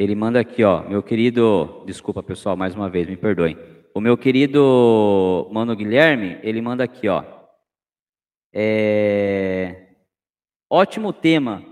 Ele 0.00 0.14
manda 0.14 0.40
aqui, 0.40 0.64
ó, 0.64 0.80
meu 0.88 1.02
querido, 1.02 1.82
desculpa 1.84 2.22
pessoal, 2.22 2.56
mais 2.56 2.74
uma 2.74 2.88
vez, 2.88 3.06
me 3.06 3.18
perdoem. 3.18 3.58
O 3.94 4.00
meu 4.00 4.16
querido 4.16 5.46
Mano 5.52 5.76
Guilherme, 5.76 6.38
ele 6.42 6.62
manda 6.62 6.82
aqui, 6.82 7.06
ó. 7.06 7.22
É... 8.50 9.88
Ótimo 10.70 11.12
tema. 11.12 11.62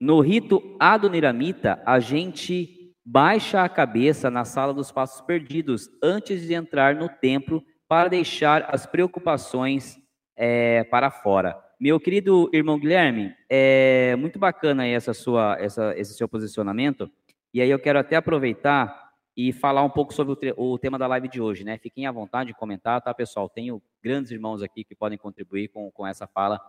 No 0.00 0.18
rito 0.20 0.62
Adoniramita, 0.80 1.82
a 1.84 2.00
gente 2.00 2.94
baixa 3.04 3.62
a 3.62 3.68
cabeça 3.68 4.30
na 4.30 4.46
sala 4.46 4.72
dos 4.72 4.90
passos 4.90 5.20
perdidos 5.20 5.90
antes 6.02 6.40
de 6.40 6.54
entrar 6.54 6.94
no 6.94 7.06
templo 7.06 7.62
para 7.86 8.08
deixar 8.08 8.66
as 8.74 8.86
preocupações 8.86 9.98
é, 10.34 10.84
para 10.84 11.10
fora. 11.10 11.54
Meu 11.78 12.00
querido 12.00 12.48
irmão 12.54 12.78
Guilherme, 12.78 13.34
é 13.50 14.16
muito 14.16 14.38
bacana 14.38 14.86
essa 14.86 15.12
sua, 15.12 15.58
essa, 15.60 15.92
esse 15.98 16.14
seu 16.14 16.26
posicionamento. 16.26 17.10
E 17.56 17.62
aí 17.62 17.70
eu 17.70 17.78
quero 17.78 17.98
até 17.98 18.16
aproveitar 18.16 19.14
e 19.34 19.50
falar 19.50 19.82
um 19.82 19.88
pouco 19.88 20.12
sobre 20.12 20.52
o, 20.58 20.72
o, 20.74 20.78
tema 20.78 20.98
da 20.98 21.06
live 21.06 21.26
de 21.26 21.40
hoje, 21.40 21.64
né? 21.64 21.78
Fiquem 21.78 22.06
à 22.06 22.12
vontade 22.12 22.48
de 22.48 22.54
comentar, 22.54 23.00
tá, 23.00 23.14
pessoal? 23.14 23.48
Tenho 23.48 23.82
grandes 24.02 24.30
irmãos 24.30 24.62
aqui 24.62 24.84
que 24.84 24.94
podem 24.94 25.16
contribuir 25.16 25.68
com, 25.68 25.90
com 25.90 26.06
essa 26.06 26.26
fala. 26.26 26.60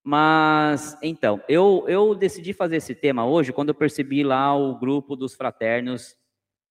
Mas, 0.00 0.96
então, 1.02 1.42
eu, 1.48 1.86
eu 1.88 2.14
decidi 2.14 2.52
fazer 2.52 2.76
esse 2.76 2.94
tema 2.94 3.26
hoje 3.26 3.52
quando 3.52 3.70
eu 3.70 3.74
percebi 3.74 4.22
lá 4.22 4.56
o 4.56 4.78
grupo 4.78 5.16
dos 5.16 5.34
fraternos, 5.34 6.16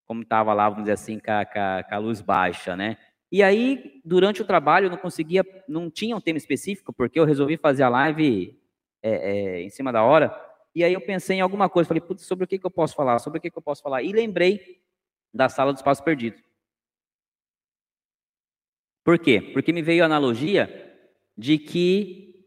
como 0.06 0.22
estava 0.22 0.54
lá, 0.54 0.70
vamos 0.70 0.86
dizer 0.86 0.94
assim, 0.94 1.20
com 1.20 1.32
a, 1.32 1.46
com, 1.84 1.96
a, 1.96 1.98
luz 1.98 2.22
baixa, 2.22 2.78
né? 2.78 2.96
E 3.30 3.44
aí, 3.44 4.00
durante 4.06 4.42
o 4.42 4.46
trabalho, 4.46 4.86
eu 4.86 4.92
não 4.92 4.98
conseguia, 4.98 5.44
não 5.68 5.92
tinha 5.92 6.16
um 6.16 6.22
tema 6.22 6.38
específico, 6.38 6.94
porque 6.94 7.20
eu 7.20 7.26
resolvi 7.26 7.58
fazer 7.58 7.84
a 7.84 7.90
live 7.90 8.58
é, 9.04 9.12
é, 9.12 9.62
em 9.62 9.70
cima 9.70 9.92
da 9.92 10.04
hora. 10.04 10.51
E 10.74 10.84
aí 10.84 10.94
eu 10.94 11.02
pensei 11.02 11.38
em 11.38 11.42
alguma 11.42 11.70
coisa, 11.70 11.88
falei, 11.88 12.02
putz, 12.02 12.26
sobre 12.26 12.46
o 12.46 12.48
que, 12.48 12.58
que 12.58 12.66
eu 12.66 12.72
posso 12.72 12.96
falar? 12.96 13.20
Sobre 13.20 13.40
o 13.40 13.42
que, 13.42 13.52
que 13.52 13.58
eu 13.58 13.62
posso 13.62 13.82
falar? 13.82 14.04
E 14.04 14.12
lembrei 14.12 14.82
da 15.34 15.50
sala 15.50 15.74
dos 15.74 15.82
passos 15.82 16.04
perdidos. 16.04 16.42
Por 19.04 19.18
quê? 19.18 19.42
Porque 19.54 19.74
me 19.74 19.82
veio 19.82 20.04
a 20.04 20.06
analogia 20.06 20.96
de 21.38 21.58
que, 21.58 22.46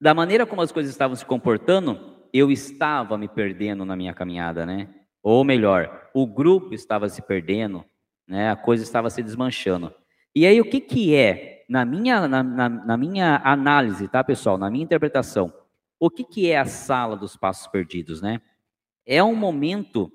da 0.00 0.12
maneira 0.12 0.44
como 0.44 0.60
as 0.60 0.72
coisas 0.72 0.90
estavam 0.90 1.16
se 1.16 1.24
comportando, 1.24 2.14
eu 2.32 2.50
estava 2.50 3.16
me 3.16 3.28
perdendo 3.28 3.84
na 3.84 3.94
minha 3.94 4.12
caminhada, 4.12 4.66
né? 4.66 4.92
Ou 5.22 5.44
melhor, 5.44 6.10
o 6.12 6.26
grupo 6.26 6.74
estava 6.74 7.08
se 7.08 7.22
perdendo, 7.22 7.84
né? 8.26 8.50
A 8.50 8.56
coisa 8.56 8.82
estava 8.82 9.08
se 9.08 9.22
desmanchando. 9.22 9.94
E 10.34 10.44
aí, 10.44 10.60
o 10.60 10.68
que, 10.68 10.80
que 10.80 11.14
é, 11.14 11.64
na 11.68 11.84
minha, 11.84 12.26
na, 12.26 12.42
na, 12.42 12.68
na 12.68 12.96
minha 12.96 13.40
análise, 13.44 14.08
tá, 14.08 14.24
pessoal? 14.24 14.58
Na 14.58 14.68
minha 14.68 14.82
interpretação, 14.82 15.52
o 15.98 16.10
que, 16.10 16.24
que 16.24 16.50
é 16.50 16.58
a 16.58 16.64
sala 16.64 17.16
dos 17.16 17.36
passos 17.36 17.66
perdidos, 17.66 18.20
né? 18.20 18.40
É 19.06 19.22
um 19.22 19.34
momento 19.34 20.10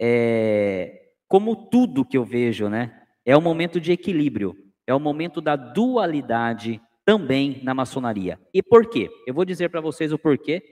é, 0.00 1.08
como 1.28 1.68
tudo 1.68 2.04
que 2.04 2.16
eu 2.16 2.24
vejo, 2.24 2.68
né? 2.68 3.02
É 3.24 3.36
um 3.36 3.40
momento 3.40 3.80
de 3.80 3.92
equilíbrio, 3.92 4.54
é 4.86 4.94
um 4.94 5.00
momento 5.00 5.40
da 5.40 5.56
dualidade 5.56 6.80
também 7.04 7.60
na 7.62 7.74
maçonaria. 7.74 8.38
E 8.52 8.62
por 8.62 8.88
quê? 8.88 9.10
Eu 9.26 9.34
vou 9.34 9.44
dizer 9.44 9.68
para 9.70 9.80
vocês 9.80 10.12
o 10.12 10.18
porquê 10.18 10.62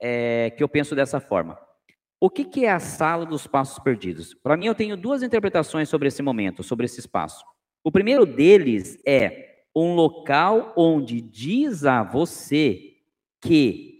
é, 0.00 0.50
que 0.50 0.62
eu 0.62 0.68
penso 0.68 0.94
dessa 0.94 1.20
forma. 1.20 1.58
O 2.20 2.30
que, 2.30 2.44
que 2.44 2.64
é 2.64 2.70
a 2.70 2.80
sala 2.80 3.26
dos 3.26 3.46
passos 3.46 3.78
perdidos? 3.78 4.34
Para 4.34 4.56
mim, 4.56 4.66
eu 4.66 4.74
tenho 4.74 4.96
duas 4.96 5.22
interpretações 5.22 5.88
sobre 5.88 6.08
esse 6.08 6.22
momento, 6.22 6.62
sobre 6.62 6.86
esse 6.86 7.00
espaço. 7.00 7.44
O 7.82 7.92
primeiro 7.92 8.24
deles 8.24 8.98
é 9.06 9.64
um 9.76 9.94
local 9.94 10.72
onde 10.76 11.20
diz 11.20 11.84
a 11.84 12.02
você 12.02 12.94
que 13.42 13.93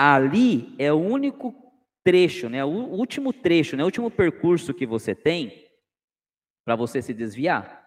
ali 0.00 0.74
é 0.78 0.90
o 0.90 0.96
único 0.96 1.54
trecho, 2.02 2.48
né, 2.48 2.64
o 2.64 2.68
último 2.68 3.34
trecho, 3.34 3.76
né, 3.76 3.82
o 3.82 3.86
último 3.86 4.10
percurso 4.10 4.72
que 4.72 4.86
você 4.86 5.14
tem 5.14 5.66
para 6.64 6.74
você 6.74 7.02
se 7.02 7.12
desviar. 7.12 7.86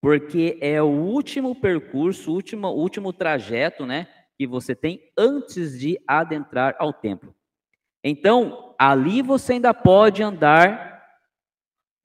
Porque 0.00 0.56
é 0.60 0.80
o 0.80 0.86
último 0.86 1.54
percurso, 1.54 2.30
o 2.30 2.34
último, 2.34 2.68
último 2.68 3.12
trajeto, 3.12 3.84
né, 3.84 4.06
que 4.38 4.46
você 4.46 4.76
tem 4.76 5.10
antes 5.18 5.76
de 5.76 5.98
adentrar 6.06 6.76
ao 6.78 6.92
templo. 6.92 7.34
Então, 8.04 8.76
ali 8.78 9.20
você 9.20 9.54
ainda 9.54 9.74
pode 9.74 10.22
andar 10.22 11.02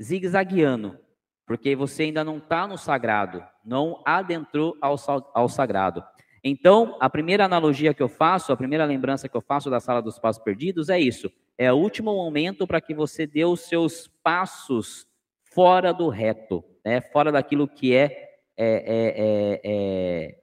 zigue-zagueando, 0.01 0.97
porque 1.45 1.75
você 1.75 2.03
ainda 2.03 2.23
não 2.23 2.37
está 2.37 2.65
no 2.65 2.79
sagrado, 2.79 3.45
não 3.63 4.01
adentrou 4.05 4.75
ao, 4.81 4.95
ao 5.35 5.47
sagrado. 5.47 6.03
Então, 6.43 6.97
a 6.99 7.09
primeira 7.09 7.45
analogia 7.45 7.93
que 7.93 8.01
eu 8.01 8.09
faço, 8.09 8.51
a 8.51 8.57
primeira 8.57 8.85
lembrança 8.85 9.27
que 9.27 9.35
eu 9.35 9.41
faço 9.41 9.69
da 9.69 9.79
sala 9.79 10.01
dos 10.01 10.17
passos 10.17 10.41
perdidos 10.41 10.89
é 10.89 10.99
isso: 10.99 11.31
é 11.57 11.71
o 11.71 11.75
último 11.77 12.13
momento 12.13 12.65
para 12.65 12.79
que 12.79 12.93
você 12.93 13.27
dê 13.27 13.43
os 13.45 13.61
seus 13.61 14.07
passos 14.23 15.05
fora 15.53 15.91
do 15.91 16.09
reto, 16.09 16.63
né? 16.85 17.01
fora 17.01 17.31
daquilo 17.31 17.67
que 17.67 17.93
é, 17.93 18.39
é, 18.57 18.67
é, 18.67 19.61
é, 19.63 20.39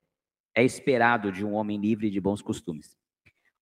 é 0.55 0.65
esperado 0.65 1.33
de 1.33 1.45
um 1.45 1.55
homem 1.55 1.79
livre 1.79 2.11
de 2.11 2.21
bons 2.21 2.43
costumes. 2.43 2.97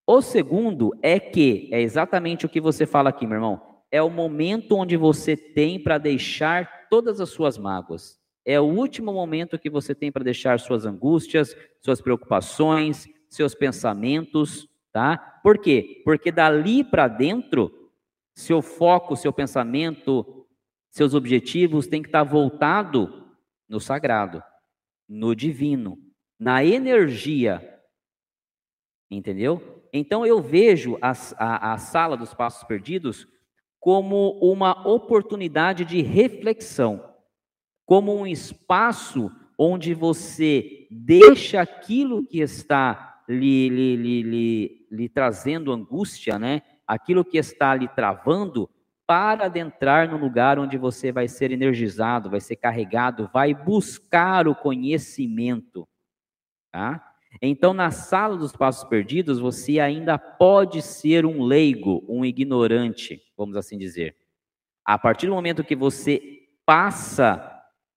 O 0.07 0.21
segundo 0.21 0.91
é 1.03 1.19
que, 1.19 1.69
é 1.73 1.81
exatamente 1.81 2.45
o 2.45 2.49
que 2.49 2.61
você 2.61 2.85
fala 2.85 3.11
aqui, 3.11 3.27
meu 3.27 3.37
irmão, 3.37 3.75
é 3.91 4.03
o 4.03 4.11
momento 4.11 4.77
onde 4.77 4.97
você 4.97 5.37
tem 5.37 5.83
para 5.83 5.99
deixar 5.99 6.89
todas 6.91 7.21
as 7.21 7.31
suas 7.31 7.57
mágoas. 7.57 8.21
É 8.45 8.61
o 8.61 8.65
último 8.65 9.13
momento 9.13 9.59
que 9.59 9.71
você 9.71 9.95
tem 9.95 10.13
para 10.13 10.23
deixar 10.23 10.61
suas 10.61 10.85
angústias, 10.85 11.57
suas 11.81 12.01
preocupações, 12.01 13.09
seus 13.29 13.55
pensamentos, 13.55 14.69
tá? 14.93 15.17
Por 15.43 15.59
quê? 15.59 16.03
Porque 16.05 16.31
dali 16.31 16.85
para 16.85 17.09
dentro, 17.09 17.91
seu 18.35 18.61
foco, 18.61 19.17
seu 19.17 19.33
pensamento, 19.33 20.47
seus 20.91 21.15
objetivos 21.15 21.87
tem 21.87 22.03
que 22.03 22.09
estar 22.09 22.23
voltado 22.23 23.27
no 23.67 23.81
sagrado, 23.81 24.43
no 25.09 25.35
divino, 25.35 25.99
na 26.39 26.63
energia. 26.63 27.81
Entendeu? 29.11 29.83
Então 29.91 30.27
eu 30.27 30.43
vejo 30.43 30.99
a, 31.01 31.13
a, 31.39 31.73
a 31.73 31.79
sala 31.79 32.17
dos 32.17 32.35
passos 32.35 32.65
perdidos 32.65 33.27
como 33.81 34.39
uma 34.41 34.87
oportunidade 34.87 35.85
de 35.85 36.03
reflexão 36.03 37.14
como 37.87 38.17
um 38.17 38.27
espaço 38.27 39.31
onde 39.59 39.95
você 39.95 40.87
deixa 40.91 41.61
aquilo 41.61 42.27
que 42.27 42.41
está 42.41 43.23
lhe, 43.29 43.69
lhe, 43.69 43.97
lhe, 43.97 44.23
lhe, 44.23 44.87
lhe 44.91 45.09
trazendo 45.09 45.73
angústia, 45.73 46.39
né? 46.39 46.63
aquilo 46.87 47.25
que 47.25 47.39
está 47.39 47.75
lhe 47.75 47.89
travando, 47.89 48.69
para 49.07 49.47
adentrar 49.47 50.11
no 50.11 50.17
lugar 50.17 50.59
onde 50.59 50.79
você 50.79 51.13
vai 51.13 51.29
ser 51.29 51.51
energizado, 51.51 52.31
vai 52.31 52.41
ser 52.41 52.57
carregado, 52.57 53.29
vai 53.33 53.53
buscar 53.53 54.49
o 54.49 54.55
conhecimento. 54.55 55.87
Tá? 56.73 57.15
Então, 57.43 57.75
na 57.75 57.91
sala 57.91 58.37
dos 58.37 58.53
passos 58.53 58.89
perdidos, 58.89 59.39
você 59.39 59.79
ainda 59.79 60.17
pode 60.17 60.81
ser 60.81 61.27
um 61.27 61.43
leigo, 61.43 62.03
um 62.09 62.25
ignorante, 62.25 63.21
vamos 63.37 63.57
assim 63.57 63.77
dizer. 63.77 64.17
A 64.85 64.99
partir 64.99 65.27
do 65.27 65.35
momento 65.35 65.65
que 65.65 65.77
você 65.77 66.21
passa 66.65 67.54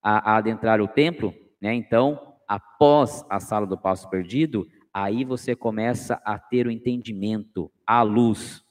a, 0.07 0.31
a 0.31 0.37
adentrar 0.37 0.79
o 0.79 0.87
templo, 0.87 1.35
né? 1.61 1.73
Então, 1.73 2.35
após 2.47 3.25
a 3.29 3.41
sala 3.41 3.67
do 3.67 3.77
passo 3.77 4.09
perdido, 4.09 4.65
aí 4.93 5.25
você 5.25 5.53
começa 5.53 6.21
a 6.23 6.39
ter 6.39 6.65
o 6.65 6.71
entendimento, 6.71 7.69
a 7.85 8.01
luz. 8.03 8.63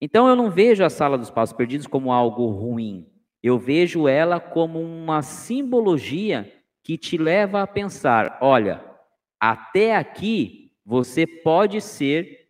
Então 0.00 0.28
eu 0.28 0.36
não 0.36 0.48
vejo 0.48 0.84
a 0.84 0.90
sala 0.90 1.18
dos 1.18 1.28
passos 1.28 1.56
perdidos 1.56 1.88
como 1.88 2.12
algo 2.12 2.46
ruim. 2.50 3.10
Eu 3.42 3.58
vejo 3.58 4.06
ela 4.06 4.38
como 4.38 4.80
uma 4.80 5.22
simbologia 5.22 6.52
que 6.84 6.96
te 6.96 7.18
leva 7.18 7.62
a 7.62 7.66
pensar: 7.66 8.38
olha, 8.40 8.84
até 9.40 9.96
aqui 9.96 10.70
você 10.84 11.26
pode 11.26 11.80
ser 11.80 12.48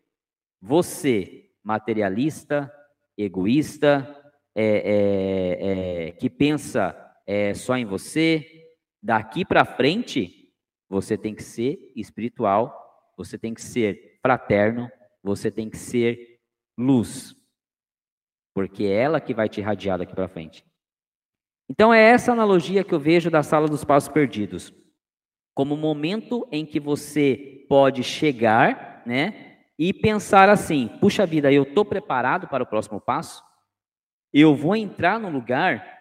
você, 0.60 1.48
materialista, 1.64 2.70
egoísta, 3.16 4.14
é, 4.54 4.64
é, 4.64 6.08
é, 6.08 6.12
que 6.12 6.28
pensa 6.28 7.05
é, 7.26 7.52
só 7.54 7.76
em 7.76 7.84
você. 7.84 8.44
Daqui 9.02 9.44
para 9.44 9.64
frente, 9.64 10.52
você 10.88 11.16
tem 11.18 11.34
que 11.34 11.42
ser 11.42 11.92
espiritual, 11.96 13.12
você 13.16 13.38
tem 13.38 13.52
que 13.52 13.62
ser 13.62 14.18
fraterno, 14.22 14.90
você 15.22 15.50
tem 15.50 15.68
que 15.68 15.76
ser 15.76 16.40
luz. 16.78 17.34
Porque 18.54 18.84
é 18.84 18.94
ela 18.94 19.20
que 19.20 19.34
vai 19.34 19.48
te 19.48 19.60
irradiar 19.60 19.98
daqui 19.98 20.14
para 20.14 20.28
frente. 20.28 20.64
Então 21.68 21.92
é 21.92 22.00
essa 22.00 22.32
analogia 22.32 22.84
que 22.84 22.94
eu 22.94 23.00
vejo 23.00 23.30
da 23.30 23.42
sala 23.42 23.66
dos 23.66 23.84
passos 23.84 24.08
perdidos. 24.08 24.72
Como 25.54 25.74
um 25.74 25.78
momento 25.78 26.46
em 26.52 26.64
que 26.64 26.78
você 26.78 27.66
pode 27.68 28.02
chegar, 28.02 29.02
né, 29.06 29.46
e 29.78 29.92
pensar 29.92 30.48
assim: 30.48 30.88
puxa 31.00 31.26
vida, 31.26 31.52
eu 31.52 31.64
estou 31.64 31.84
preparado 31.84 32.48
para 32.48 32.62
o 32.62 32.66
próximo 32.66 33.00
passo? 33.00 33.42
Eu 34.32 34.54
vou 34.54 34.76
entrar 34.76 35.18
no 35.18 35.30
lugar 35.30 35.95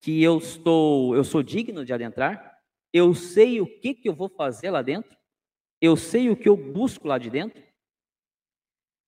que 0.00 0.22
eu 0.22 0.38
estou, 0.38 1.14
eu 1.14 1.24
sou 1.24 1.42
digno 1.42 1.84
de 1.84 1.92
adentrar? 1.92 2.58
Eu 2.92 3.14
sei 3.14 3.60
o 3.60 3.66
que, 3.66 3.94
que 3.94 4.08
eu 4.08 4.14
vou 4.14 4.28
fazer 4.28 4.70
lá 4.70 4.82
dentro? 4.82 5.16
Eu 5.80 5.96
sei 5.96 6.30
o 6.30 6.36
que 6.36 6.48
eu 6.48 6.56
busco 6.56 7.06
lá 7.06 7.18
de 7.18 7.30
dentro? 7.30 7.62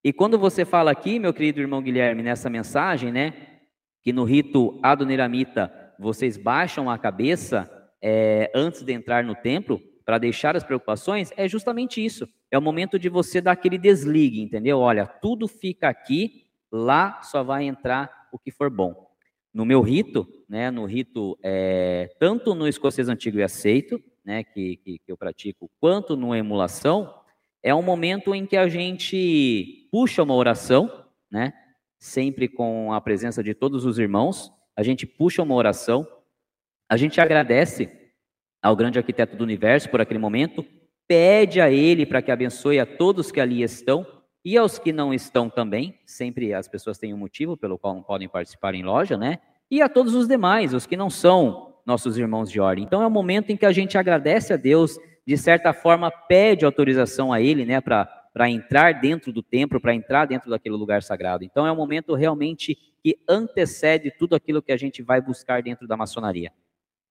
E 0.03 0.13
quando 0.13 0.39
você 0.39 0.65
fala 0.65 0.91
aqui, 0.91 1.19
meu 1.19 1.35
querido 1.35 1.61
irmão 1.61 1.83
Guilherme, 1.83 2.23
nessa 2.23 2.49
mensagem, 2.49 3.13
né, 3.13 3.61
que 4.03 4.13
no 4.13 4.25
rito 4.25 4.79
adoniramita 4.83 5.95
vocês 5.99 6.37
baixam 6.37 6.89
a 6.89 6.99
cabeça 6.99 7.71
é, 8.03 8.51
antes 8.55 8.83
de 8.83 8.93
entrar 8.93 9.23
no 9.23 9.35
templo 9.35 9.81
para 10.05 10.17
deixar 10.17 10.57
as 10.57 10.65
preocupações, 10.65 11.31
é 11.37 11.47
justamente 11.47 12.05
isso. 12.05 12.27
É 12.51 12.59
o 12.59 12.63
momento 12.63 12.99
de 12.99 13.09
você 13.09 13.41
dar 13.41 13.53
aquele 13.53 13.77
desligue, 13.77 14.41
entendeu? 14.41 14.79
Olha, 14.79 15.07
tudo 15.07 15.47
fica 15.47 15.89
aqui, 15.89 16.47
lá 16.73 17.21
só 17.23 17.43
vai 17.43 17.65
entrar 17.65 18.29
o 18.33 18.39
que 18.39 18.51
for 18.51 18.71
bom. 18.71 19.10
No 19.53 19.65
meu 19.65 19.81
rito, 19.81 20.27
né, 20.49 20.71
no 20.71 20.85
rito, 20.85 21.39
é, 21.43 22.09
tanto 22.19 22.55
no 22.55 22.69
escocês 22.69 23.09
antigo 23.09 23.39
e 23.39 23.43
aceito, 23.43 24.01
né, 24.25 24.45
que, 24.45 24.77
que, 24.77 24.99
que 24.99 25.13
eu 25.13 25.17
pratico, 25.17 25.71
quanto 25.81 26.17
no 26.17 26.35
emulação, 26.35 27.13
é 27.63 27.75
um 27.75 27.83
momento 27.83 28.35
em 28.35 28.47
que 28.47 28.57
a 28.57 28.69
gente 28.69 29.89
puxa 29.91 30.23
uma 30.23 30.35
oração, 30.35 31.05
né, 31.31 31.53
sempre 31.99 32.49
com 32.49 32.93
a 32.93 33.01
presença 33.01 33.43
de 33.43 33.55
todos 33.55 33.85
os 33.85 33.99
irmãos, 33.99 34.53
a 34.77 34.83
gente 34.83 35.07
puxa 35.07 35.43
uma 35.43 35.55
oração, 35.55 36.07
a 36.89 36.97
gente 36.97 37.21
agradece 37.21 37.91
ao 38.63 38.77
grande 38.77 38.99
arquiteto 38.99 39.37
do 39.37 39.45
universo 39.45 39.91
por 39.91 40.01
aquele 40.01 40.19
momento, 40.19 40.65
pede 41.07 41.61
a 41.61 41.71
ele 41.71 42.07
para 42.07 42.23
que 42.23 42.31
abençoe 42.31 42.79
a 42.79 42.87
todos 42.87 43.33
que 43.33 43.41
ali 43.41 43.63
estão 43.63 44.07
e 44.45 44.57
aos 44.57 44.79
que 44.79 44.93
não 44.93 45.13
estão 45.13 45.51
também, 45.51 45.99
sempre 46.07 46.55
as 46.55 46.67
pessoas 46.67 46.99
têm 46.99 47.13
um 47.13 47.19
motivo 47.19 47.57
pelo 47.57 47.79
qual 47.79 47.95
não 47.95 48.03
podem 48.03 48.29
participar 48.29 48.75
em 48.75 48.83
loja, 48.83 49.17
né? 49.17 49.39
E 49.71 49.83
a 49.83 49.89
todos 49.89 50.15
os 50.15 50.27
demais, 50.27 50.75
os 50.75 50.87
que 50.87 50.97
não 50.97 51.11
são 51.11 51.75
nossos 51.85 52.17
irmãos 52.17 52.51
de 52.51 52.61
ordem. 52.61 52.85
Então 52.85 53.03
é 53.03 53.07
um 53.07 53.11
momento 53.11 53.51
em 53.51 53.57
que 53.57 53.67
a 53.67 53.73
gente 53.73 53.99
agradece 53.99 54.53
a 54.53 54.57
Deus, 54.57 54.99
de 55.27 55.37
certa 55.37 55.73
forma 55.73 56.11
pede 56.11 56.65
autorização 56.65 57.33
a 57.33 57.41
ele, 57.41 57.65
né, 57.65 57.81
para 57.81 58.51
entrar 58.51 59.01
dentro 59.01 59.33
do 59.33 59.43
templo, 59.43 59.81
para 59.81 59.95
entrar 59.95 60.27
dentro 60.27 60.51
daquele 60.51 60.75
lugar 60.77 61.03
sagrado. 61.03 61.45
Então 61.45 61.67
é 61.67 61.73
um 61.73 61.77
momento 61.77 62.15
realmente 62.15 62.77
que 63.03 63.19
antecede 63.29 64.11
tudo 64.11 64.35
aquilo 64.35 64.63
que 64.63 64.73
a 64.73 64.77
gente 64.77 65.03
vai 65.03 65.21
buscar 65.21 65.63
dentro 65.63 65.87
da 65.87 65.97
maçonaria. 65.97 66.53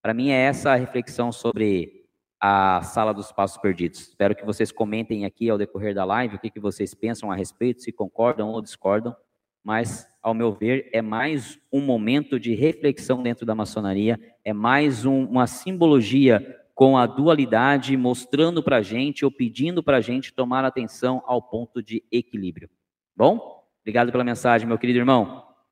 Para 0.02 0.14
mim 0.14 0.30
é 0.30 0.36
essa 0.36 0.72
a 0.72 0.76
reflexão 0.76 1.32
sobre 1.32 1.99
a 2.40 2.82
sala 2.84 3.14
dos 3.14 3.32
passos 3.32 3.58
perdidos. 3.58 4.00
Espero 4.00 4.36
que 4.36 4.46
vocês 4.46 4.72
comentem 4.72 5.26
aqui 5.26 5.50
ao 5.50 5.58
decorrer 5.58 5.94
da 5.94 6.06
live 6.06 6.36
o 6.36 6.40
que, 6.40 6.50
que 6.50 6.60
vocês 6.60 6.94
pensam 6.94 7.32
a 7.32 7.36
respeito, 7.36 7.82
se 7.82 7.92
concordam 7.92 8.50
ou 8.50 8.62
discordam, 8.62 9.16
mas 9.64 10.08
ao 10.22 10.34
meu 10.34 10.54
ver 10.54 10.90
é 10.94 11.02
mais 11.02 11.60
um 11.72 11.82
momento 11.82 12.40
de 12.40 12.56
reflexão 12.56 13.22
dentro 13.22 13.46
da 13.46 13.54
maçonaria, 13.54 14.20
é 14.44 14.54
mais 14.54 15.06
um, 15.06 15.26
uma 15.26 15.48
simbologia 15.48 16.58
com 16.74 16.98
a 16.98 17.06
dualidade, 17.06 17.98
mostrando 17.98 18.64
para 18.64 18.78
a 18.78 18.82
gente 18.82 19.26
ou 19.26 19.32
pedindo 19.32 19.84
para 19.84 19.98
a 19.98 20.02
gente 20.02 20.34
tomar 20.34 20.64
atenção 20.64 21.22
ao 21.26 21.42
ponto 21.42 21.84
de 21.84 22.02
equilíbrio. 22.10 22.70
Bom? 23.16 23.66
Obrigado 23.82 24.14
pela 24.14 24.24
mensagem, 24.24 24.66
meu 24.66 24.78
querido 24.78 25.00
irmão. 25.00 25.49